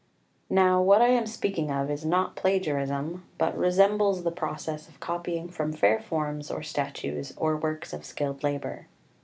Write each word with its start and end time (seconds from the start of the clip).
4 0.47 0.55
Now 0.55 0.81
what 0.81 0.99
I 1.03 1.09
am 1.09 1.27
speaking 1.27 1.69
of 1.69 1.91
is 1.91 2.03
not 2.03 2.35
plagiarism, 2.35 3.23
but 3.37 3.55
resembles 3.55 4.23
the 4.23 4.31
process 4.31 4.89
of 4.89 4.99
copying 4.99 5.47
from 5.47 5.71
fair 5.71 5.99
forms 5.99 6.49
or 6.49 6.63
statues 6.63 7.35
or 7.37 7.55
works 7.55 7.93
of 7.93 8.03
skilled 8.03 8.41
labour. 8.41 8.87